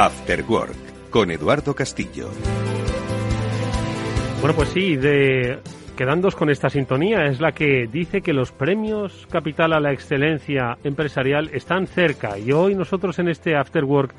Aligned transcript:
After 0.00 0.42
Work 0.48 1.10
con 1.10 1.30
Eduardo 1.30 1.74
Castillo. 1.74 2.30
Bueno, 4.40 4.56
pues 4.56 4.70
sí, 4.70 4.96
de 4.96 5.58
quedándoos 5.94 6.34
con 6.34 6.48
esta 6.48 6.70
sintonía, 6.70 7.26
es 7.26 7.38
la 7.38 7.52
que 7.52 7.86
dice 7.86 8.22
que 8.22 8.32
los 8.32 8.50
premios 8.50 9.26
Capital 9.30 9.74
a 9.74 9.78
la 9.78 9.92
Excelencia 9.92 10.78
Empresarial 10.84 11.50
están 11.52 11.86
cerca 11.86 12.38
y 12.38 12.50
hoy 12.50 12.74
nosotros 12.74 13.18
en 13.18 13.28
este 13.28 13.54
After 13.54 13.84
Work 13.84 14.14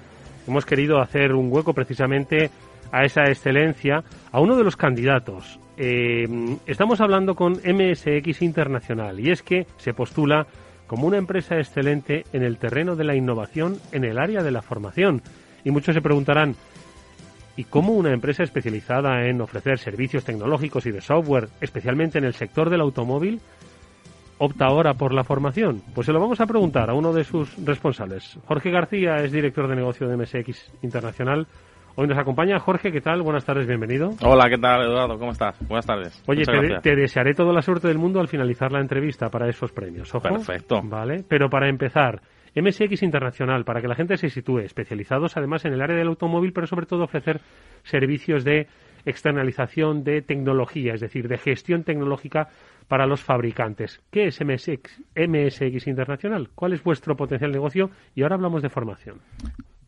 hemos 0.48 0.68
querido 0.68 1.02
hacer 1.02 1.34
un 1.34 1.52
hueco 1.52 1.73
precisamente 1.73 2.52
a 2.91 3.04
esa 3.04 3.23
excelencia, 3.23 4.04
a 4.32 4.40
uno 4.40 4.58
de 4.58 4.63
los 4.63 4.77
candidatos. 4.77 5.59
Eh, 5.77 6.27
estamos 6.68 7.02
hablando 7.02 7.34
con 7.34 7.54
MSX 7.54 8.44
Internacional 8.44 9.20
y 9.20 9.32
es 9.32 9.41
que 9.41 9.66
se 9.77 9.95
postula 9.95 10.45
como 10.86 11.08
una 11.08 11.18
empresa 11.18 11.58
excelente 11.58 12.26
en 12.34 12.44
el 12.44 12.58
terreno 12.58 12.95
de 12.95 13.05
la 13.05 13.16
innovación 13.16 13.80
en 13.91 14.04
el 14.04 14.20
área 14.20 14.44
de 14.44 14.52
la 14.52 14.62
formación. 14.62 15.23
Y 15.64 15.72
muchos 15.72 15.96
se 15.96 16.02
preguntarán, 16.02 16.56
¿y 17.56 17.64
cómo 17.66 17.94
una 17.94 18.14
empresa 18.14 18.44
especializada 18.44 19.26
en 19.28 19.42
ofrecer 19.42 19.78
servicios 19.78 20.24
tecnológicos 20.24 20.86
y 20.86 20.92
de 20.92 21.02
software, 21.02 21.50
especialmente 21.62 22.18
en 22.18 22.26
el 22.26 22.34
sector 22.34 22.70
del 22.70 22.82
automóvil, 22.82 23.42
opta 24.38 24.66
ahora 24.66 24.94
por 24.96 25.14
la 25.14 25.24
formación? 25.24 25.82
Pues 25.94 26.06
se 26.06 26.14
lo 26.14 26.20
vamos 26.20 26.42
a 26.42 26.48
preguntar 26.48 26.90
a 26.90 26.94
uno 26.94 27.14
de 27.14 27.24
sus 27.24 27.56
responsables. 27.64 28.40
Jorge 28.46 28.72
García 28.72 29.18
es 29.18 29.32
director 29.32 29.68
de 29.68 29.76
negocio 29.76 30.08
de 30.08 30.18
MSX 30.18 30.72
Internacional. 30.82 31.48
Hoy 31.96 32.08
nos 32.08 32.18
acompaña 32.18 32.58
Jorge, 32.59 32.92
¿qué 32.92 33.02
tal? 33.02 33.22
Buenas 33.22 33.44
tardes, 33.44 33.68
bienvenido. 33.68 34.12
Hola, 34.23 34.50
¿qué 34.50 34.58
tal, 34.58 34.82
Eduardo? 34.84 35.20
¿Cómo 35.20 35.31
estás? 35.31 35.59
Buenas 35.68 35.86
tardes. 35.86 36.23
Oye, 36.25 36.44
te, 36.81 36.96
desearé 36.96 37.34
toda 37.34 37.52
la 37.52 37.62
suerte 37.62 37.90
del 37.90 37.98
mundo 37.98 38.22
al 38.22 38.30
finalizar 38.30 38.72
la 38.72 38.80
entrevista 38.80 39.30
para 39.30 39.50
esos 39.50 39.73
premios. 39.73 40.14
¿Ojo? 40.16 40.23
Perfecto. 40.23 40.80
Vale, 40.84 41.25
pero 41.28 41.50
para 41.50 41.68
empezar, 41.68 42.22
MSX 42.55 43.03
Internacional, 43.03 43.63
para 43.63 43.81
que 43.81 43.88
la 43.88 43.95
gente 43.95 44.17
se 44.17 44.30
sitúe, 44.30 44.59
especializados 44.59 45.38
además 45.38 45.66
en 45.66 45.73
el 45.73 45.81
área 45.81 45.95
del 45.95 46.07
automóvil, 46.07 46.53
pero 46.53 46.67
sobre 46.67 46.85
todo 46.85 47.03
ofrecer 47.03 47.41
servicios 47.83 48.44
de 48.44 48.67
externalización 49.05 50.03
de 50.03 50.21
tecnología, 50.21 50.94
es 50.94 51.02
decir, 51.02 51.27
de 51.27 51.38
gestión 51.38 51.83
tecnológica 51.83 52.49
para 52.88 53.07
los 53.07 53.23
fabricantes. 53.23 54.02
¿Qué 54.11 54.27
es 54.27 54.39
MSX, 54.44 55.02
MSX 55.16 55.88
Internacional? 55.88 56.49
¿Cuál 56.53 56.73
es 56.73 56.83
vuestro 56.83 57.16
potencial 57.16 57.52
negocio? 57.52 57.89
Y 58.16 58.23
ahora 58.23 58.35
hablamos 58.35 58.61
de 58.61 58.69
formación. 58.69 59.22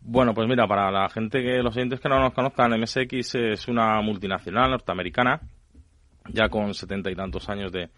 Bueno, 0.05 0.33
pues 0.33 0.47
mira, 0.47 0.67
para 0.67 0.91
la 0.91 1.07
gente 1.09 1.41
que, 1.41 1.63
los 1.63 1.75
oyentes 1.75 1.99
que 1.99 2.09
no 2.09 2.19
nos 2.19 2.33
conozcan, 2.33 2.77
MSX 2.79 3.35
es 3.35 3.67
una 3.67 4.01
multinacional 4.01 4.71
norteamericana, 4.71 5.39
ya 6.29 6.49
con 6.49 6.73
setenta 6.73 7.09
y 7.09 7.15
tantos 7.15 7.49
años 7.49 7.71
de, 7.71 7.89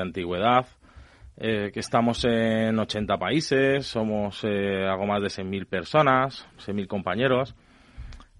antigüedad, 0.00 0.66
eh, 1.40 1.70
que 1.72 1.80
estamos 1.80 2.24
en 2.24 2.78
80 2.78 3.16
países, 3.16 3.86
somos 3.86 4.42
eh, 4.44 4.86
algo 4.86 5.06
más 5.06 5.22
de 5.22 5.28
6.000 5.28 5.66
personas, 5.66 6.46
6.000 6.58 6.86
compañeros, 6.86 7.54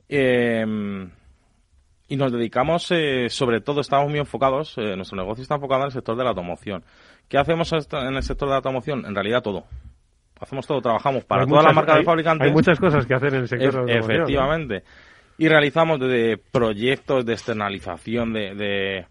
em, 0.08 1.10
y 2.08 2.16
nos 2.16 2.32
dedicamos, 2.32 2.90
eh, 2.90 3.28
sobre 3.28 3.60
todo, 3.60 3.80
estamos 3.80 4.10
muy 4.10 4.18
enfocados, 4.18 4.76
nuestro 4.76 5.16
negocio 5.16 5.42
está 5.42 5.56
enfocado 5.56 5.82
en 5.82 5.86
el 5.86 5.92
sector 5.92 6.16
de 6.16 6.24
la 6.24 6.30
automoción. 6.30 6.82
¿Qué 7.28 7.38
hacemos 7.38 7.70
en 7.72 8.16
el 8.16 8.22
sector 8.22 8.48
de 8.48 8.52
la 8.52 8.56
automoción? 8.56 9.04
En 9.06 9.14
realidad 9.14 9.42
todo 9.42 9.64
hacemos 10.40 10.66
todo, 10.66 10.80
trabajamos 10.80 11.24
para 11.24 11.46
todas 11.46 11.64
las 11.64 11.74
marcas 11.74 11.98
de 11.98 12.04
fabricantes. 12.04 12.46
Hay 12.46 12.52
muchas 12.52 12.78
cosas 12.78 13.06
que 13.06 13.14
hacer 13.14 13.34
en 13.34 13.40
el 13.40 13.48
sector 13.48 13.86
de 13.86 13.98
Efectivamente. 13.98 14.82
Y 15.36 15.48
realizamos 15.48 16.00
desde 16.00 16.36
proyectos 16.36 17.24
de 17.24 17.32
externalización 17.32 18.32
de, 18.32 19.06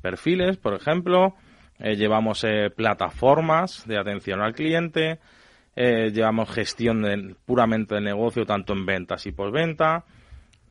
perfiles, 0.00 0.56
por 0.56 0.74
ejemplo, 0.74 1.34
eh, 1.82 1.96
llevamos 1.96 2.44
eh, 2.44 2.70
plataformas 2.70 3.84
de 3.88 3.98
atención 3.98 4.40
al 4.40 4.54
cliente, 4.54 5.18
eh, 5.74 6.12
llevamos 6.14 6.48
gestión 6.48 7.36
puramente 7.44 7.96
de 7.96 8.00
negocio, 8.00 8.46
tanto 8.46 8.72
en 8.72 8.86
ventas 8.86 9.26
y 9.26 9.32
postventa. 9.32 10.04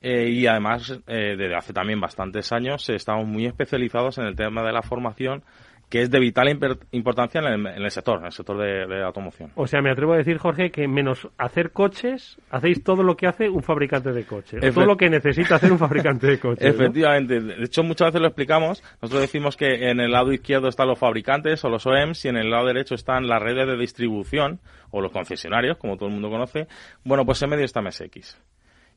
y 0.02 0.48
además, 0.48 1.00
desde 1.06 1.56
hace 1.56 1.74
también 1.74 2.00
bastantes 2.00 2.52
años, 2.52 2.90
estamos 2.90 3.28
muy 3.28 3.46
especializados 3.46 4.18
en 4.18 4.26
el 4.26 4.36
tema 4.36 4.64
de 4.64 4.72
la 4.72 4.82
formación 4.82 5.44
que 5.92 6.02
es 6.02 6.10
de 6.10 6.20
vital 6.20 6.48
importancia 6.92 7.42
en 7.42 7.68
el, 7.68 7.92
sector, 7.92 8.20
en 8.20 8.26
el 8.28 8.32
sector 8.32 8.58
de, 8.58 8.88
la 8.88 9.08
automoción. 9.08 9.52
O 9.56 9.68
sea, 9.68 9.82
me 9.82 9.92
atrevo 9.92 10.14
a 10.14 10.18
decir, 10.18 10.38
Jorge, 10.38 10.72
que 10.72 10.88
menos 10.88 11.28
hacer 11.38 11.72
coches, 11.74 12.38
hacéis 12.50 12.82
todo 12.82 13.04
lo 13.04 13.18
que 13.18 13.28
hace 13.28 13.50
un 13.50 13.62
fabricante 13.62 14.14
de 14.14 14.24
coches, 14.24 14.74
todo 14.74 14.86
lo 14.86 14.96
que 14.96 15.10
necesita 15.10 15.56
hacer 15.56 15.70
un 15.70 15.78
fabricante 15.78 16.28
de 16.28 16.40
coches. 16.40 16.64
Efectivamente. 16.66 17.42
De 17.42 17.66
hecho, 17.66 17.84
muchas 17.84 18.08
veces 18.08 18.22
lo 18.22 18.28
explicamos. 18.28 18.82
Nosotros 19.02 19.20
decimos 19.20 19.58
que 19.58 19.90
en 19.90 20.00
el 20.00 20.12
lado 20.12 20.32
izquierdo 20.32 20.70
están 20.70 20.88
los 20.88 20.98
fabricantes 20.98 21.62
o 21.66 21.70
los 21.70 21.86
OEMs 21.86 22.24
y 22.24 22.30
en 22.30 22.38
el 22.38 22.50
lado 22.50 22.68
derecho 22.68 22.96
están 22.96 23.28
las 23.28 23.42
redes 23.42 23.68
de 23.68 23.76
distribución 23.76 24.62
o 24.92 25.02
los 25.02 25.12
concesionarios, 25.12 25.78
como 25.78 25.98
todo 25.98 26.08
el 26.08 26.14
mundo 26.14 26.30
conoce. 26.30 26.68
Bueno, 27.04 27.26
pues 27.26 27.42
en 27.42 27.50
medio 27.50 27.66
está 27.66 27.82
MSX. 27.82 28.40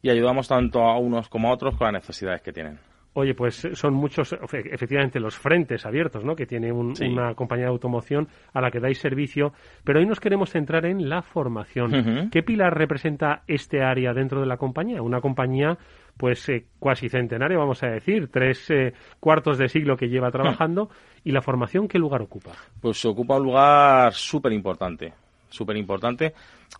Y 0.01 0.11
ayudamos 0.11 0.47
tanto 0.47 0.83
a 0.83 0.97
unos 0.97 1.29
como 1.29 1.49
a 1.49 1.55
otros 1.55 1.77
con 1.77 1.87
las 1.87 1.95
necesidades 1.95 2.41
que 2.41 2.53
tienen. 2.53 2.79
Oye, 3.17 3.35
pues 3.35 3.69
son 3.75 3.95
muchos, 3.95 4.33
efectivamente, 4.33 5.21
los 5.21 5.37
frentes 5.37 5.87
abiertos, 5.87 6.25
¿no? 6.25 6.35
Que 6.35 6.47
tiene 6.47 6.73
una 6.73 7.35
compañía 7.35 7.67
de 7.67 7.71
automoción 7.71 8.27
a 8.53 8.61
la 8.61 8.73
que 8.73 8.81
dais 8.81 8.99
servicio. 8.99 9.53
Pero 9.85 10.01
hoy 10.01 10.07
nos 10.07 10.19
queremos 10.19 10.51
centrar 10.51 10.85
en 10.85 11.09
la 11.09 11.23
formación. 11.23 12.29
¿Qué 12.33 12.43
pilar 12.43 12.77
representa 12.77 13.43
este 13.47 13.83
área 13.83 14.13
dentro 14.13 14.41
de 14.41 14.47
la 14.47 14.57
compañía? 14.57 15.01
Una 15.01 15.21
compañía, 15.21 15.79
pues, 16.17 16.49
eh, 16.49 16.67
cuasi 16.81 17.09
centenaria, 17.09 17.57
vamos 17.57 17.85
a 17.85 17.87
decir, 17.87 18.29
tres 18.33 18.69
eh, 18.71 18.95
cuartos 19.21 19.59
de 19.59 19.69
siglo 19.69 19.97
que 19.97 20.09
lleva 20.09 20.33
trabajando. 20.33 20.91
¿Y 21.23 21.31
la 21.31 21.41
formación 21.41 21.87
qué 21.87 22.01
lugar 22.01 22.21
ocupa? 22.21 22.51
Pues 22.81 23.05
ocupa 23.05 23.37
un 23.37 23.45
lugar 23.45 24.13
súper 24.13 24.53
importante. 24.53 25.13
Súper 25.49 25.77
importante. 25.77 26.35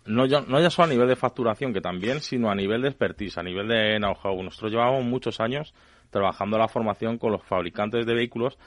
No 0.05 0.25
ya, 0.25 0.41
no 0.41 0.59
ya 0.59 0.69
solo 0.69 0.87
a 0.87 0.91
nivel 0.91 1.07
de 1.07 1.15
facturación, 1.15 1.71
que 1.71 1.79
también, 1.79 2.19
sino 2.19 2.51
a 2.51 2.55
nivel 2.55 2.81
de 2.81 2.89
expertise, 2.89 3.37
a 3.37 3.43
nivel 3.43 3.69
de 3.69 3.99
know-how. 3.99 4.43
Nosotros 4.43 4.73
llevamos 4.73 5.05
muchos 5.05 5.39
años 5.39 5.73
trabajando 6.09 6.57
la 6.57 6.67
formación 6.67 7.17
con 7.17 7.31
los 7.31 7.43
fabricantes 7.43 8.05
de 8.05 8.13
vehículos 8.13 8.57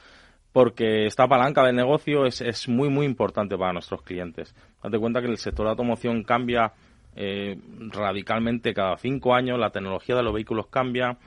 porque 0.51 1.05
esta 1.05 1.27
palanca 1.27 1.63
de 1.63 1.73
negocio 1.73 2.25
es, 2.25 2.41
es 2.41 2.67
muy, 2.67 2.89
muy 2.89 3.05
importante 3.05 3.57
para 3.57 3.73
nuestros 3.73 4.01
clientes. 4.01 4.55
Date 4.83 4.97
cuenta 4.97 5.21
que 5.21 5.27
el 5.27 5.37
sector 5.37 5.65
de 5.65 5.71
automoción 5.71 6.23
cambia 6.23 6.73
eh, 7.15 7.57
radicalmente 7.89 8.73
cada 8.73 8.97
cinco 8.97 9.35
años, 9.35 9.59
la 9.59 9.71
tecnología 9.71 10.15
de 10.15 10.23
los 10.23 10.33
vehículos 10.33 10.67
cambia, 10.67 11.17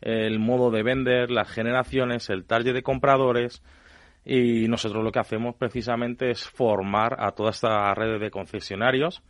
el 0.00 0.38
modo 0.38 0.70
de 0.70 0.82
vender, 0.82 1.30
las 1.30 1.48
generaciones, 1.48 2.30
el 2.30 2.44
target 2.44 2.72
de 2.72 2.82
compradores, 2.82 3.62
y 4.24 4.68
nosotros 4.68 5.02
lo 5.02 5.10
que 5.10 5.20
hacemos 5.20 5.56
precisamente 5.56 6.30
es 6.30 6.46
formar 6.46 7.16
a 7.18 7.32
toda 7.32 7.50
esta 7.50 7.92
red 7.94 8.20
de 8.20 8.30
concesionarios 8.30 9.22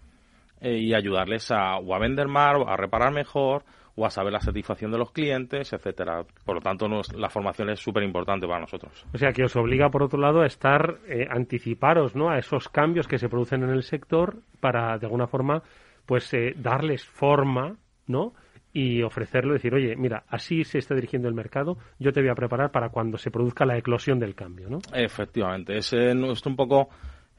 eh, 0.60 0.76
y 0.76 0.92
ayudarles 0.92 1.50
a, 1.50 1.76
o 1.76 1.94
a 1.94 1.98
vender 1.98 2.26
más, 2.26 2.56
o 2.56 2.68
a 2.68 2.76
reparar 2.76 3.12
mejor, 3.12 3.64
o 3.98 4.06
a 4.06 4.10
saber 4.10 4.32
la 4.32 4.40
satisfacción 4.40 4.92
de 4.92 4.98
los 4.98 5.10
clientes, 5.10 5.72
etcétera. 5.72 6.24
Por 6.44 6.54
lo 6.54 6.60
tanto, 6.60 6.88
la 7.16 7.28
formación 7.28 7.70
es 7.70 7.80
súper 7.80 8.04
importante 8.04 8.46
para 8.46 8.60
nosotros. 8.60 9.04
O 9.12 9.18
sea, 9.18 9.32
que 9.32 9.42
os 9.42 9.56
obliga, 9.56 9.90
por 9.90 10.04
otro 10.04 10.20
lado, 10.20 10.42
a 10.42 10.46
estar, 10.46 10.98
eh, 11.08 11.26
anticiparos 11.28 12.14
¿no? 12.14 12.30
a 12.30 12.38
esos 12.38 12.68
cambios 12.68 13.08
que 13.08 13.18
se 13.18 13.28
producen 13.28 13.64
en 13.64 13.70
el 13.70 13.82
sector 13.82 14.36
para, 14.60 14.98
de 14.98 15.06
alguna 15.06 15.26
forma, 15.26 15.62
pues 16.06 16.32
eh, 16.32 16.54
darles 16.56 17.04
forma, 17.04 17.76
¿no? 18.06 18.34
y 18.72 19.02
ofrecerlo, 19.02 19.54
decir, 19.54 19.74
oye, 19.74 19.96
mira, 19.96 20.22
así 20.28 20.62
se 20.62 20.78
está 20.78 20.94
dirigiendo 20.94 21.26
el 21.26 21.34
mercado, 21.34 21.78
yo 21.98 22.12
te 22.12 22.20
voy 22.20 22.30
a 22.30 22.34
preparar 22.34 22.70
para 22.70 22.90
cuando 22.90 23.18
se 23.18 23.32
produzca 23.32 23.66
la 23.66 23.76
eclosión 23.76 24.20
del 24.20 24.36
cambio, 24.36 24.68
¿no? 24.68 24.78
Efectivamente, 24.92 25.78
es 25.78 25.92
nuestro 26.14 26.50
un 26.50 26.56
poco 26.56 26.88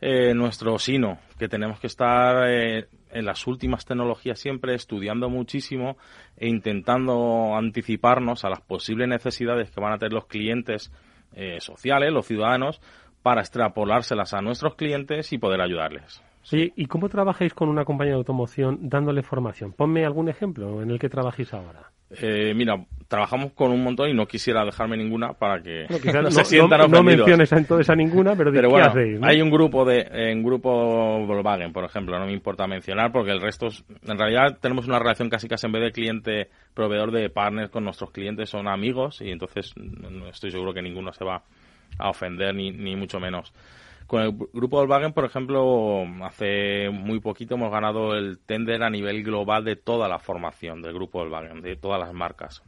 eh, 0.02 0.34
nuestro 0.34 0.80
sino, 0.80 1.20
que 1.38 1.50
tenemos 1.50 1.80
que 1.80 1.88
estar 1.88 2.50
eh, 2.50 2.88
en 3.12 3.26
las 3.26 3.48
últimas 3.48 3.86
tecnologías 3.86 4.40
siempre 4.40 4.76
estudiando 4.76 5.30
muchísimo 5.30 5.98
e 6.38 6.48
intentando 6.48 7.56
anticiparnos 7.56 8.46
a 8.46 8.50
las 8.50 8.62
posibles 8.62 9.08
necesidades 9.08 9.72
que 9.72 9.82
van 9.82 9.94
a 9.94 9.98
tener 9.98 10.14
los 10.14 10.28
clientes 10.28 10.92
eh, 11.34 11.60
sociales, 11.60 12.12
los 12.12 12.26
ciudadanos, 12.26 12.82
para 13.22 13.42
extrapolárselas 13.42 14.34
a 14.34 14.42
nuestros 14.42 14.76
clientes 14.76 15.34
y 15.34 15.38
poder 15.38 15.62
ayudarles. 15.62 16.24
Sí. 16.42 16.74
¿y 16.76 16.86
cómo 16.86 17.10
trabajáis 17.10 17.54
con 17.54 17.70
una 17.70 17.86
compañía 17.86 18.14
de 18.14 18.20
automoción 18.20 18.90
dándole 18.90 19.24
formación? 19.24 19.74
Ponme 19.74 20.06
algún 20.06 20.30
ejemplo 20.30 20.82
en 20.82 20.92
el 20.92 21.00
que 21.00 21.10
trabajéis 21.10 21.54
ahora. 21.54 21.92
Eh, 22.12 22.54
mira, 22.56 22.84
trabajamos 23.08 23.52
con 23.54 23.72
un 23.72 23.84
montón 23.84 24.10
y 24.10 24.16
no 24.16 24.26
quisiera 24.26 24.66
dejarme 24.66 24.98
ninguna 24.98 25.34
para 25.34 25.62
que 25.62 25.86
no, 26.24 26.32
se 26.32 26.44
sientan 26.44 26.90
no, 26.90 27.04
menciones 27.04 27.52
entonces 27.52 27.88
a 27.88 27.96
ninguna, 27.96 28.36
pero, 28.36 28.52
pero 28.52 28.70
bueno, 28.70 28.92
Hay 29.22 29.42
un 29.42 29.52
grupo 29.52 29.86
de, 29.86 30.08
en 30.12 30.42
grupo 30.42 31.24
Volkswagen, 31.28 31.72
por 31.72 31.84
ejemplo, 31.84 32.18
no 32.18 32.26
me 32.26 32.34
importa 32.34 32.66
mencionar 32.66 33.12
porque 33.12 33.32
el 33.32 33.42
resto, 33.42 33.68
en 34.08 34.18
realidad 34.18 34.58
tenemos 34.60 34.88
una 34.88 34.98
relación 34.98 35.30
casi 35.30 35.48
casi 35.48 35.68
en 35.68 35.72
vez 35.72 35.84
de 35.84 35.92
cliente 35.92 36.50
proveedor 36.74 37.12
de 37.12 37.30
partners 37.30 37.70
con 37.70 37.84
nuestros 37.84 38.10
clientes 38.10 38.50
son 38.50 38.68
amigos 38.68 39.22
y 39.22 39.30
entonces 39.30 39.76
no 39.78 40.30
estoy 40.30 40.50
seguro 40.50 40.74
que 40.74 40.82
ninguno 40.82 41.14
se 41.14 41.24
va 41.24 41.44
a 42.00 42.10
ofender 42.10 42.56
ni, 42.56 42.72
ni 42.72 42.96
mucho 42.96 43.20
menos. 43.20 43.54
Con 44.08 44.24
el 44.24 44.32
grupo 44.32 44.78
Volkswagen, 44.78 45.14
por 45.14 45.26
ejemplo, 45.26 46.04
hace 46.24 46.90
muy 46.90 47.20
poquito 47.20 47.54
hemos 47.54 47.72
ganado 47.72 48.16
el 48.16 48.40
tender 48.40 48.82
a 48.82 48.90
nivel 48.90 49.24
global 49.24 49.64
de 49.64 49.76
toda 49.76 50.08
la 50.08 50.18
formación 50.18 50.82
del 50.82 50.96
grupo 50.96 51.20
Volkswagen, 51.20 51.62
de 51.62 51.76
todas 51.76 52.00
las 52.00 52.12
marcas. 52.12 52.64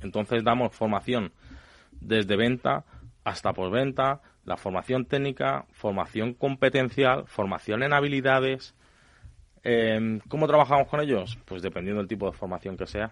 Entonces 0.00 0.42
damos 0.42 0.74
formación 0.74 1.32
desde 2.00 2.36
venta 2.36 2.84
hasta 3.22 3.52
postventa, 3.52 4.22
la 4.46 4.56
formación 4.56 5.04
técnica, 5.04 5.66
formación 5.72 6.32
competencial, 6.32 7.26
formación 7.26 7.82
en 7.82 7.92
habilidades, 7.92 8.74
Eh, 9.62 10.20
¿Cómo 10.30 10.46
trabajamos 10.46 10.88
con 10.88 11.00
ellos? 11.00 11.36
Pues 11.44 11.60
dependiendo 11.60 12.00
del 12.00 12.08
tipo 12.08 12.24
de 12.24 12.32
formación 12.32 12.78
que 12.78 12.86
sea. 12.86 13.10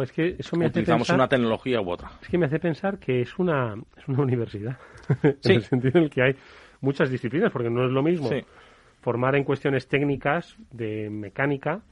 Es 0.00 0.12
que 0.12 0.36
eso 0.38 0.56
me 0.56 0.66
Utilizamos 0.66 1.02
hace 1.02 1.12
pensar, 1.12 1.16
una 1.16 1.28
tecnología 1.28 1.80
u 1.80 1.90
otra. 1.90 2.12
Es 2.22 2.28
que 2.28 2.38
me 2.38 2.46
hace 2.46 2.58
pensar 2.58 2.98
que 2.98 3.20
es 3.20 3.38
una, 3.38 3.74
es 3.96 4.08
una 4.08 4.22
universidad. 4.22 4.78
en 5.22 5.50
el 5.52 5.62
sentido 5.64 5.98
en 5.98 6.04
el 6.04 6.10
que 6.10 6.22
hay 6.22 6.36
muchas 6.80 7.10
disciplinas, 7.10 7.52
porque 7.52 7.68
no 7.68 7.84
es 7.84 7.90
lo 7.90 8.02
mismo 8.02 8.28
Sí. 8.28 8.40
formar 9.00 9.36
en 9.36 9.44
cuestiones 9.44 9.86
técnicas 9.88 10.56
de 10.70 11.10
mecánica 11.10 11.82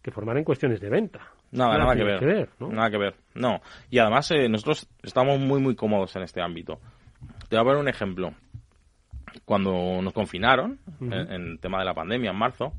que 0.00 0.10
formar 0.10 0.38
en 0.38 0.44
cuestiones 0.44 0.80
de 0.80 0.88
venta. 0.88 1.20
Nada, 1.50 1.76
nada, 1.76 1.94
que 1.94 2.02
ver. 2.24 2.48
¿no? 2.58 2.68
Nada 2.70 2.90
que 2.90 2.96
ver. 2.98 3.14
No. 3.34 3.60
Y 3.90 3.98
además 3.98 4.30
eh, 4.30 4.48
nosotros 4.48 4.88
estamos 5.02 5.38
muy, 5.38 5.60
muy 5.60 5.76
cómodos 5.76 6.16
en 6.16 6.22
este 6.22 6.40
ámbito. 6.40 6.78
Te 7.50 7.56
voy 7.56 7.60
a 7.60 7.64
poner 7.64 7.80
un 7.80 7.88
ejemplo. 7.88 8.32
Cuando 9.44 10.00
nos 10.02 10.12
confinaron, 10.12 10.78
en, 11.00 11.12
en 11.12 11.30
el 11.52 11.60
tema 11.60 11.78
de 11.78 11.84
la 11.84 11.94
pandemia, 11.94 12.30
en 12.30 12.36
marzo, 12.38 12.72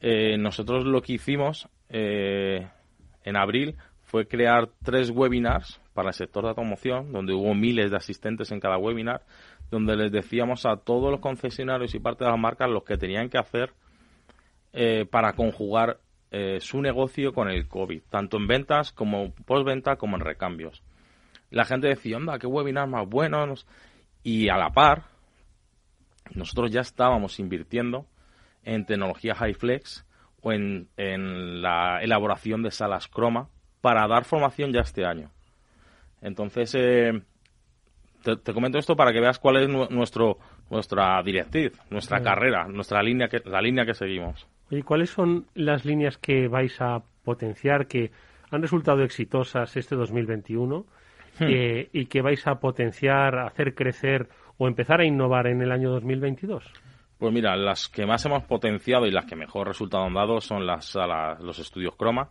eh, 0.00 0.36
nosotros 0.38 0.84
lo 0.84 1.00
que 1.02 1.14
hicimos 1.14 1.68
eh, 1.88 2.66
en 3.24 3.36
abril 3.36 3.76
fue 4.02 4.28
crear 4.28 4.68
tres 4.84 5.10
webinars 5.10 5.80
para 5.92 6.08
el 6.08 6.14
sector 6.14 6.44
de 6.44 6.50
automoción, 6.50 7.12
donde 7.12 7.32
hubo 7.32 7.54
miles 7.54 7.90
de 7.90 7.96
asistentes 7.96 8.52
en 8.52 8.60
cada 8.60 8.78
webinar, 8.78 9.22
donde 9.70 9.96
les 9.96 10.12
decíamos 10.12 10.66
a 10.66 10.76
todos 10.76 11.10
los 11.10 11.20
concesionarios 11.20 11.94
y 11.94 11.98
parte 11.98 12.24
de 12.24 12.30
las 12.30 12.38
marcas 12.38 12.70
lo 12.70 12.84
que 12.84 12.96
tenían 12.96 13.28
que 13.28 13.38
hacer 13.38 13.72
eh, 14.72 15.06
para 15.10 15.32
conjugar 15.32 15.98
eh, 16.30 16.58
su 16.60 16.80
negocio 16.80 17.32
con 17.32 17.48
el 17.48 17.68
COVID, 17.68 18.02
tanto 18.10 18.36
en 18.36 18.46
ventas 18.46 18.92
como 18.92 19.32
postventa 19.46 19.96
como 19.96 20.16
en 20.16 20.22
recambios. 20.22 20.82
La 21.50 21.64
gente 21.64 21.88
decía, 21.88 22.16
anda, 22.16 22.38
qué 22.38 22.46
webinar 22.46 22.88
más 22.88 23.08
buenos. 23.08 23.66
Y 24.24 24.48
a 24.48 24.56
la 24.56 24.70
par, 24.70 25.04
nosotros 26.34 26.72
ya 26.72 26.80
estábamos 26.80 27.38
invirtiendo 27.38 28.06
en 28.64 28.84
tecnología 28.86 29.34
HighFlex 29.34 30.04
o 30.44 30.52
en, 30.52 30.88
en 30.96 31.62
la 31.62 32.00
elaboración 32.02 32.62
de 32.62 32.70
salas 32.70 33.08
croma 33.08 33.48
para 33.80 34.06
dar 34.06 34.24
formación 34.24 34.72
ya 34.72 34.80
este 34.82 35.04
año. 35.04 35.30
Entonces, 36.22 36.74
eh, 36.76 37.20
te, 38.22 38.36
te 38.36 38.52
comento 38.54 38.78
esto 38.78 38.94
para 38.96 39.12
que 39.12 39.20
veas 39.20 39.38
cuál 39.38 39.56
es 39.56 39.68
nu- 39.68 39.88
nuestro, 39.90 40.38
nuestra 40.70 41.22
directriz, 41.22 41.72
nuestra 41.90 42.18
Sí. 42.18 42.24
carrera, 42.24 42.66
nuestra 42.68 43.02
línea 43.02 43.28
que, 43.28 43.40
la 43.44 43.60
línea 43.60 43.84
que 43.84 43.94
seguimos. 43.94 44.46
Oye, 44.70 44.82
¿cuáles 44.82 45.10
son 45.10 45.46
las 45.54 45.84
líneas 45.84 46.16
que 46.18 46.48
vais 46.48 46.80
a 46.80 47.02
potenciar 47.24 47.86
que 47.86 48.10
han 48.50 48.62
resultado 48.62 49.02
exitosas 49.02 49.76
este 49.76 49.96
2021 49.96 50.86
Hmm. 51.40 51.46
eh, 51.48 51.88
y 51.92 52.06
que 52.06 52.22
vais 52.22 52.46
a 52.46 52.60
potenciar, 52.60 53.40
hacer 53.40 53.74
crecer 53.74 54.28
o 54.56 54.68
empezar 54.68 55.00
a 55.00 55.04
innovar 55.04 55.48
en 55.48 55.62
el 55.62 55.72
año 55.72 55.90
2022? 55.90 56.64
Pues 57.18 57.32
mira, 57.32 57.56
las 57.56 57.88
que 57.88 58.06
más 58.06 58.24
hemos 58.26 58.44
potenciado 58.44 59.06
y 59.06 59.10
las 59.10 59.24
que 59.24 59.36
mejor 59.36 59.68
resultado 59.68 60.04
han 60.04 60.14
dado 60.14 60.40
son 60.40 60.66
las 60.66 60.86
salas, 60.86 61.40
los 61.40 61.58
estudios 61.58 61.94
Croma, 61.96 62.30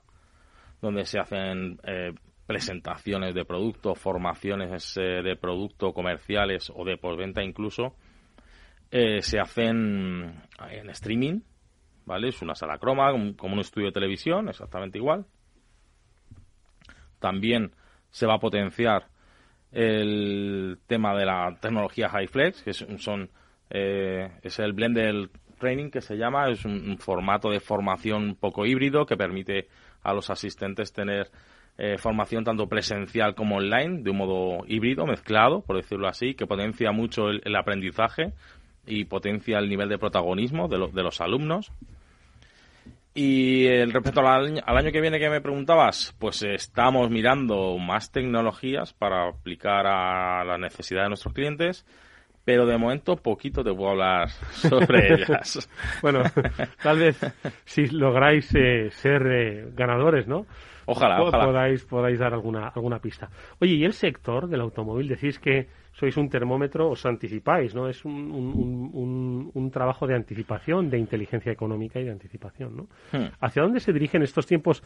donde 0.82 1.06
se 1.06 1.20
hacen 1.20 1.80
eh, 1.84 2.14
presentaciones 2.46 3.34
de 3.34 3.46
producto, 3.46 3.96
formaciones 3.96 4.98
eh, 4.98 5.22
de 5.24 5.36
producto 5.36 5.94
comerciales 5.94 6.72
o 6.76 6.84
de 6.84 6.98
postventa 6.98 7.42
incluso. 7.42 7.96
Eh, 8.92 9.22
se 9.22 9.40
hacen 9.40 10.42
en 10.70 10.90
streaming, 10.90 11.40
¿vale? 12.06 12.28
Es 12.30 12.42
una 12.42 12.54
sala 12.54 12.78
croma, 12.78 13.12
como 13.38 13.54
un 13.54 13.60
estudio 13.60 13.88
de 13.88 13.94
televisión, 13.94 14.50
exactamente 14.50 15.00
igual. 15.00 15.26
También 17.20 17.72
se 18.12 18.28
va 18.28 18.36
a 18.36 18.40
potenciar 18.40 19.08
el 19.72 20.78
tema 20.86 21.16
de 21.16 21.26
la 21.26 21.58
tecnología 21.60 22.08
HighFlex, 22.08 22.62
que 22.62 22.74
son, 22.74 23.32
eh, 23.74 24.30
es 24.44 24.60
el 24.60 24.74
Blender 24.74 25.30
Training 25.60 25.90
que 25.90 26.02
se 26.02 26.16
llama, 26.16 26.48
es 26.50 26.64
un, 26.64 26.98
formato 27.00 27.50
de 27.50 27.60
formación 27.60 28.24
un 28.24 28.36
poco 28.36 28.66
híbrido 28.68 29.06
que 29.06 29.18
permite 29.18 29.68
a 30.04 30.14
los 30.14 30.30
asistentes 30.30 30.94
tener 30.94 31.32
eh, 31.80 31.98
formación 31.98 32.44
tanto 32.44 32.68
presencial 32.68 33.34
como 33.34 33.58
online, 33.58 34.04
de 34.04 34.12
un 34.12 34.18
modo 34.18 34.64
híbrido, 34.68 35.08
mezclado, 35.08 35.62
por 35.62 35.76
decirlo 35.78 36.08
así, 36.08 36.36
que 36.36 36.46
potencia 36.46 36.92
mucho 36.92 37.30
el, 37.30 37.56
aprendizaje 37.56 38.34
y 38.86 39.06
potencia 39.06 39.58
el 39.58 39.70
nivel 39.70 39.90
de 39.90 39.98
protagonismo 39.98 40.68
de, 40.68 40.78
de 40.94 41.04
los 41.04 41.20
alumnos. 41.20 41.72
Y 43.16 43.66
eh, 43.66 43.86
respecto 43.88 44.20
al 44.20 44.46
año, 44.46 44.62
al 44.66 44.78
año 44.78 44.92
que 44.92 45.02
viene 45.02 45.20
que 45.20 45.30
me 45.30 45.42
preguntabas, 45.42 46.16
pues 46.20 46.44
estamos 46.44 47.10
mirando 47.10 47.78
más 47.80 48.12
tecnologías 48.12 48.94
para 48.94 49.30
aplicar 49.30 49.88
a 49.88 50.44
la 50.44 50.58
necesidad 50.60 51.04
de 51.04 51.10
nuestros 51.10 51.34
clientes, 51.34 51.86
pero 52.46 52.66
de 52.66 52.78
momento 52.78 53.16
poquito 53.16 53.64
te 53.64 53.74
puedo 53.74 53.92
hablar 53.92 54.30
sobre 54.30 55.14
ellas. 55.14 55.70
Bueno, 56.02 56.24
tal 56.82 57.00
vez 57.00 57.20
si 57.66 57.88
lográis 57.88 58.54
eh, 58.56 58.90
ser 58.92 59.26
eh, 59.28 59.68
ganadores, 59.74 60.28
¿no? 60.28 60.46
Ojalá, 60.86 61.22
ojalá. 61.22 61.46
Podáis, 61.46 61.86
podáis 61.86 62.20
dar 62.20 62.34
alguna, 62.34 62.68
alguna 62.68 63.00
pista. 63.00 63.30
Oye, 63.60 63.74
¿y 63.76 63.86
el 63.86 63.94
sector 63.94 64.48
del 64.50 64.62
automóvil? 64.62 65.08
Decís 65.08 65.40
que 65.40 65.68
sois 65.94 66.18
un 66.18 66.28
termómetro, 66.28 66.90
os 66.90 67.06
anticipáis, 67.06 67.74
¿no? 67.76 67.88
Es 67.88 68.04
un, 68.04 68.32
un, 68.32 69.52
un- 69.54 69.72
trabajo 69.72 70.06
de 70.06 70.16
anticipación, 70.16 70.90
de 70.90 70.98
inteligencia 71.00 71.52
económica 71.52 72.00
y 72.00 72.04
de 72.04 72.12
anticipación, 72.12 72.76
¿no? 72.76 72.84
Hmm. 73.12 73.30
¿Hacia 73.40 73.64
dónde 73.64 73.80
se 73.80 73.94
dirigen 73.94 74.22
estos 74.22 74.46
tiempos 74.46 74.84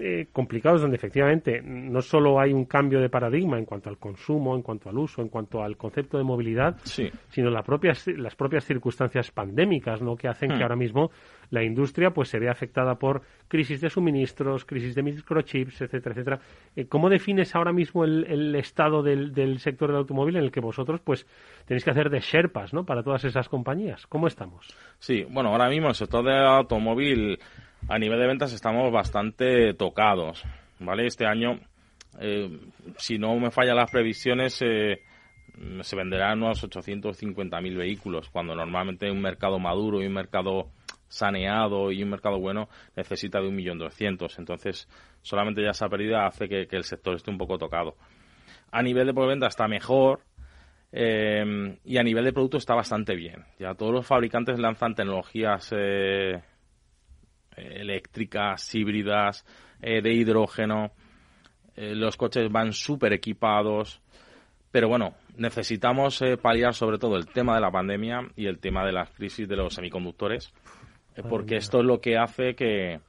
eh, 0.00 0.28
complicados 0.32 0.80
donde 0.80 0.96
efectivamente 0.96 1.60
no 1.62 2.00
solo 2.00 2.38
hay 2.40 2.52
un 2.52 2.64
cambio 2.66 3.00
de 3.00 3.08
paradigma 3.08 3.58
en 3.58 3.64
cuanto 3.64 3.88
al 3.90 3.98
consumo, 3.98 4.54
en 4.56 4.62
cuanto 4.62 4.88
al 4.88 4.96
uso, 4.98 5.20
en 5.22 5.28
cuanto 5.28 5.62
al 5.62 5.76
concepto 5.76 6.16
de 6.18 6.24
movilidad, 6.24 6.76
Sí. 6.84 7.10
sino 7.28 7.50
las 7.50 7.64
propias, 7.64 8.06
las 8.06 8.34
propias 8.36 8.64
circunstancias 8.64 9.30
pandémicas 9.30 10.00
¿no? 10.00 10.16
que 10.16 10.28
hacen 10.28 10.52
Hmm. 10.52 10.56
que 10.56 10.62
ahora 10.62 10.76
mismo 10.76 11.10
la 11.52 11.62
industria 11.62 12.10
pues 12.10 12.30
se 12.30 12.38
vea 12.38 12.50
afectada 12.50 12.94
por 12.96 13.22
crisis 13.46 13.82
de 13.82 13.90
suministros, 13.90 14.64
crisis 14.64 14.94
de 14.94 15.02
microchips, 15.02 15.82
etcétera, 15.82 16.14
etcétera. 16.14 16.40
Eh, 16.74 16.86
¿Cómo 16.86 17.10
defines 17.10 17.54
ahora 17.54 17.72
mismo 17.72 18.04
el, 18.04 18.24
el 18.24 18.54
estado 18.54 19.02
del, 19.02 19.34
del 19.34 19.58
sector 19.58 19.90
del 19.90 19.98
automóvil 19.98 20.36
en 20.36 20.44
el 20.44 20.50
que 20.50 20.60
vosotros 20.60 21.00
pues 21.04 21.26
tenéis 21.66 21.84
que 21.84 21.90
hacer 21.90 22.08
de 22.08 22.20
sherpas 22.20 22.72
¿no? 22.72 22.84
para 22.86 23.02
todas 23.02 23.24
esas 23.24 23.50
compañías? 23.50 24.06
¿Cómo 24.06 24.28
estamos? 24.28 24.66
Sí, 24.98 25.26
bueno, 25.28 25.50
ahora 25.50 25.68
mismo 25.68 25.88
el 25.88 25.94
sector 25.94 26.24
del 26.24 26.42
automóvil 26.42 27.38
a 27.86 27.98
nivel 27.98 28.18
de 28.18 28.26
ventas 28.26 28.54
estamos 28.54 28.90
bastante 28.90 29.74
tocados, 29.74 30.42
¿vale? 30.78 31.06
Este 31.06 31.26
año, 31.26 31.60
eh, 32.18 32.48
si 32.96 33.18
no 33.18 33.38
me 33.38 33.50
fallan 33.50 33.76
las 33.76 33.90
previsiones, 33.90 34.62
eh, 34.62 35.02
se 35.82 35.96
venderán 35.96 36.42
unos 36.42 36.64
850.000 36.64 37.76
vehículos, 37.76 38.30
cuando 38.30 38.54
normalmente 38.54 39.10
un 39.10 39.20
mercado 39.20 39.58
maduro 39.58 40.00
y 40.00 40.06
un 40.06 40.14
mercado 40.14 40.70
saneado 41.12 41.92
y 41.92 42.02
un 42.02 42.10
mercado 42.10 42.38
bueno 42.38 42.68
necesita 42.96 43.40
de 43.40 43.48
1.200.000. 43.48 44.38
Entonces, 44.38 44.88
solamente 45.20 45.62
ya 45.62 45.70
esa 45.70 45.88
pérdida 45.88 46.26
hace 46.26 46.48
que, 46.48 46.66
el 46.70 46.84
sector 46.84 47.14
esté 47.14 47.30
un 47.30 47.38
poco 47.38 47.58
tocado. 47.58 47.96
A 48.70 48.82
nivel 48.82 49.06
de 49.06 49.14
postventa 49.14 49.46
está 49.46 49.68
mejor, 49.68 50.20
eh, 50.90 51.78
y 51.84 51.96
a 51.98 52.02
nivel 52.02 52.24
de 52.24 52.32
producto 52.32 52.56
está 52.56 52.74
bastante 52.74 53.14
bien. 53.14 53.44
Ya 53.58 53.74
todos 53.74 53.92
los 53.92 54.06
fabricantes 54.06 54.58
lanzan 54.58 54.94
tecnologías 54.94 55.72
eh, 55.76 56.42
eléctricas, 57.56 58.74
híbridas, 58.74 59.44
eh, 59.80 60.00
de 60.00 60.12
hidrógeno. 60.12 60.92
Eh, 61.76 61.94
los 61.94 62.16
coches 62.16 62.50
van 62.50 62.72
súper 62.72 63.12
equipados. 63.12 64.00
Pero 64.70 64.88
bueno, 64.88 65.14
necesitamos 65.36 66.22
eh, 66.22 66.38
paliar 66.38 66.74
sobre 66.74 66.98
todo 66.98 67.16
el 67.16 67.26
tema 67.26 67.54
de 67.54 67.60
la 67.60 67.70
pandemia 67.70 68.26
y 68.36 68.46
el 68.46 68.58
tema 68.58 68.84
de 68.86 68.92
la 68.92 69.06
crisis 69.06 69.46
de 69.46 69.56
los 69.56 69.74
semiconductores. 69.74 70.52
Porque 71.28 71.56
esto 71.56 71.80
es 71.80 71.84
lo 71.84 72.00
que 72.00 72.16
hace 72.16 72.54
que, 72.54 73.00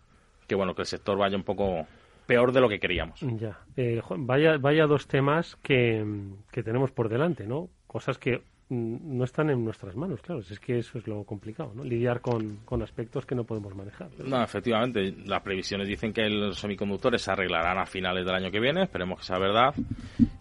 que, 0.47 0.55
bueno, 0.55 0.75
que 0.75 0.81
el 0.81 0.87
sector 0.87 1.17
vaya 1.17 1.37
un 1.37 1.43
poco 1.43 1.87
peor 2.25 2.51
de 2.51 2.61
lo 2.61 2.69
que 2.69 2.79
queríamos. 2.79 3.19
Ya. 3.21 3.59
Eh, 3.75 4.01
vaya, 4.17 4.57
vaya 4.57 4.87
dos 4.87 5.07
temas 5.07 5.55
que, 5.57 6.05
que 6.51 6.63
tenemos 6.63 6.91
por 6.91 7.09
delante, 7.09 7.45
¿no? 7.45 7.69
Cosas 7.87 8.17
que 8.17 8.41
no 8.69 9.23
están 9.23 9.49
en 9.49 9.63
nuestras 9.63 9.95
manos, 9.95 10.21
claro. 10.21 10.41
Es 10.41 10.59
que 10.59 10.79
eso 10.79 10.97
es 10.97 11.07
lo 11.07 11.23
complicado, 11.23 11.71
¿no? 11.75 11.83
Lidiar 11.83 12.21
con, 12.21 12.59
con 12.65 12.81
aspectos 12.81 13.25
que 13.25 13.35
no 13.35 13.43
podemos 13.43 13.75
manejar. 13.75 14.09
No, 14.25 14.41
efectivamente, 14.41 15.13
las 15.25 15.41
previsiones 15.41 15.87
dicen 15.87 16.13
que 16.13 16.29
los 16.29 16.57
semiconductores 16.57 17.21
se 17.21 17.31
arreglarán 17.31 17.77
a 17.77 17.85
finales 17.85 18.25
del 18.25 18.35
año 18.35 18.51
que 18.51 18.59
viene, 18.59 18.83
esperemos 18.83 19.19
que 19.19 19.25
sea 19.25 19.37
verdad. 19.37 19.73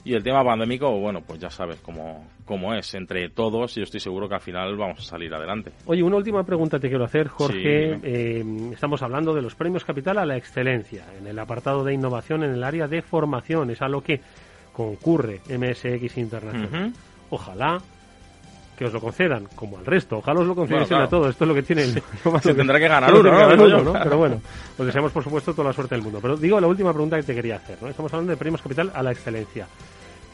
Y 0.05 0.15
el 0.15 0.23
tema 0.23 0.45
pandémico, 0.45 0.91
bueno, 0.99 1.21
pues 1.27 1.41
ya 1.41 1.51
sabes 1.51 1.81
cómo, 1.81 2.29
cómo 2.45 2.75
es. 2.75 2.95
Entre 2.95 3.29
todos, 3.31 3.75
yo 3.75 3.83
estoy 3.83 4.01
seguro 4.01 4.29
que 4.29 4.35
al 4.35 4.41
final 4.41 4.77
vamos 4.77 5.01
a 5.01 5.03
salir 5.03 5.33
adelante. 5.35 5.73
Oye, 5.87 6.03
una 6.03 6.17
última 6.17 6.45
pregunta 6.45 6.79
te 6.79 6.89
quiero 6.89 7.05
hacer, 7.05 7.29
Jorge. 7.29 7.95
Sí. 7.97 8.01
Eh, 8.03 8.45
estamos 8.73 9.03
hablando 9.03 9.35
de 9.35 9.43
los 9.43 9.55
premios 9.55 9.85
Capital 9.85 10.19
a 10.19 10.27
la 10.27 10.37
excelencia 10.37 11.05
en 11.19 11.27
el 11.27 11.39
apartado 11.39 11.85
de 11.85 11.95
innovación 11.95 12.45
en 12.45 12.53
el 12.53 12.65
área 12.65 12.89
de 12.89 13.03
formación. 13.03 13.71
Es 13.71 13.83
a 13.83 13.89
lo 13.89 14.01
que 14.03 14.21
concurre 14.73 15.41
MSX 15.49 16.17
Internacional. 16.19 16.93
Ojalá 17.31 17.81
que 18.83 18.89
os 18.89 18.93
lo 18.95 19.01
concedan, 19.01 19.47
como 19.55 19.79
al 19.79 19.87
resto. 19.87 20.19
Ojalá 20.19 20.41
os 20.41 20.47
lo 20.47 20.55
concediesen 20.55 20.89
Bueno, 20.97 21.05
a 21.05 21.09
todos. 21.09 21.29
Esto 21.31 21.45
es 21.45 21.49
lo 21.49 21.55
que 21.55 21.63
tiene. 21.63 21.83
el- 21.85 22.03
malo 22.25 22.39
Se 22.43 22.55
tendrá 22.55 22.79
que 22.79 22.89
ganar 22.89 23.13
uno, 23.15 23.23
¿no? 23.31 23.65
uno. 23.65 23.81
¿no? 23.83 23.93
Pero 23.93 24.19
bueno, 24.19 24.43
os 24.79 24.87
deseamos, 24.87 25.13
por 25.13 25.23
supuesto, 25.23 25.53
toda 25.55 25.69
la 25.69 25.73
suerte 25.73 25.95
del 25.95 26.03
mundo. 26.05 26.19
Pero 26.21 26.37
digo 26.37 26.61
la 26.61 26.67
última 26.67 26.93
pregunta 26.93 27.17
que 27.17 27.23
te 27.23 27.35
quería 27.35 27.57
hacer. 27.57 27.79
¿no? 27.81 27.89
Estamos 27.89 28.13
hablando 28.13 28.31
de 28.33 28.37
premios 28.37 28.61
Capital 28.63 28.91
a 28.95 29.03
la 29.03 29.13
excelencia. 29.13 29.67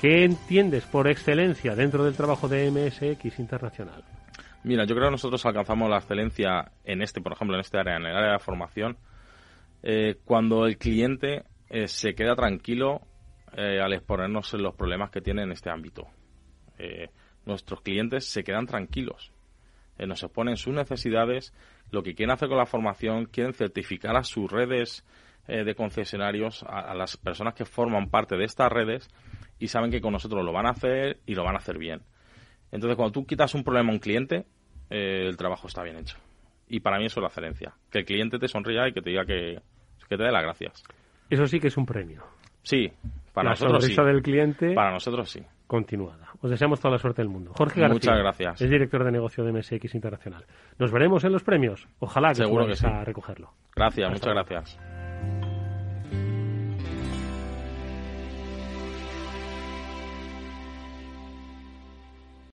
¿Qué 0.00 0.24
entiendes 0.24 0.84
por 0.86 1.08
excelencia 1.08 1.74
dentro 1.74 2.04
del 2.04 2.14
trabajo 2.14 2.48
de 2.48 2.70
MSX 2.70 3.38
Internacional? 3.38 4.04
Mira, 4.64 4.84
yo 4.84 4.94
creo 4.94 5.08
que 5.08 5.12
nosotros 5.12 5.44
alcanzamos 5.46 5.88
la 5.90 5.98
excelencia 5.98 6.70
en 6.84 7.02
este, 7.02 7.20
por 7.20 7.32
ejemplo, 7.32 7.56
en 7.56 7.60
este 7.60 7.78
área, 7.78 7.96
en 7.96 8.06
el 8.06 8.16
área 8.16 8.32
de 8.32 8.38
formación, 8.38 8.96
eh, 9.82 10.16
cuando 10.24 10.66
el 10.66 10.78
cliente 10.78 11.44
eh, 11.68 11.86
se 11.88 12.14
queda 12.14 12.34
tranquilo 12.34 13.00
eh, 13.56 13.80
al 13.80 13.92
exponernos 13.92 14.52
los 14.54 14.74
problemas 14.74 15.10
que 15.10 15.20
tiene 15.20 15.42
en 15.42 15.52
este 15.52 15.70
ámbito. 15.70 16.06
Nuestros 17.48 17.80
clientes 17.80 18.26
se 18.26 18.44
quedan 18.44 18.66
tranquilos, 18.66 19.32
nos 19.98 20.22
exponen 20.22 20.56
sus 20.56 20.72
necesidades, 20.74 21.52
lo 21.90 22.04
que 22.04 22.14
quieren 22.14 22.32
hacer 22.32 22.48
con 22.48 22.58
la 22.58 22.66
formación, 22.66 23.26
quieren 23.26 23.52
certificar 23.52 24.16
a 24.16 24.22
sus 24.22 24.48
redes 24.50 25.04
de 25.48 25.74
concesionarios, 25.74 26.62
a, 26.68 26.94
las 26.94 27.16
personas 27.16 27.54
que 27.54 27.64
forman 27.64 28.10
parte 28.10 28.36
de 28.36 28.44
estas 28.44 28.70
redes 28.70 29.08
y 29.58 29.66
saben 29.68 29.90
que 29.90 30.00
con 30.00 30.12
nosotros 30.12 30.44
lo 30.44 30.52
van 30.52 30.66
a 30.66 30.70
hacer 30.70 31.18
y 31.26 31.34
lo 31.34 31.42
van 31.42 31.56
a 31.56 31.58
hacer 31.58 31.78
bien. 31.78 32.02
Entonces, 32.70 32.96
cuando 32.96 33.12
tú 33.12 33.26
quitas 33.26 33.54
un 33.54 33.64
problema 33.64 33.90
a 33.90 33.94
un 33.94 33.98
cliente, 33.98 34.44
el 34.90 35.36
trabajo 35.36 35.66
está 35.66 35.82
bien 35.82 35.96
hecho. 35.96 36.16
Y 36.68 36.80
para 36.80 36.98
mí 36.98 37.06
eso 37.06 37.20
es 37.20 37.22
la 37.22 37.28
excelencia. 37.28 37.74
Que 37.90 38.00
el 38.00 38.04
cliente 38.04 38.38
te 38.38 38.46
sonría 38.46 38.86
y 38.88 38.92
que 38.92 39.00
te 39.00 39.10
diga 39.10 39.24
que, 39.24 39.60
que 40.08 40.16
te 40.16 40.22
dé 40.22 40.30
las 40.30 40.42
gracias. 40.42 40.84
Eso 41.30 41.46
sí 41.46 41.60
que 41.60 41.68
es 41.68 41.76
un 41.76 41.86
premio. 41.86 42.22
Sí, 42.62 42.92
para 43.32 43.50
nosotros 43.50 43.84
sí. 43.84 43.94
del 43.94 44.22
cliente. 44.22 44.74
Para 44.74 44.92
nosotros 44.92 45.30
sí. 45.30 45.42
Continuada. 45.68 46.30
Os 46.40 46.50
deseamos 46.50 46.80
toda 46.80 46.92
la 46.92 46.98
suerte 46.98 47.20
del 47.20 47.28
mundo. 47.28 47.52
Jorge 47.54 47.80
García. 47.80 47.94
Muchas 47.94 48.18
gracias. 48.18 48.60
Es 48.62 48.70
director 48.70 49.04
de 49.04 49.12
negocio 49.12 49.44
de 49.44 49.52
MSX 49.52 49.94
Internacional. 49.94 50.46
Nos 50.78 50.90
veremos 50.90 51.22
en 51.24 51.32
los 51.32 51.44
premios. 51.44 51.86
Ojalá 51.98 52.30
que 52.30 52.36
Seguro 52.36 52.66
que 52.66 52.86
a 52.86 53.04
recogerlo. 53.04 53.52
Gracias, 53.76 54.10
muchas 54.10 54.32
gracias. 54.32 54.78